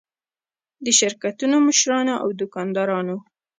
[0.85, 3.17] د شرکتونو مشرانو او دوکاندارانو.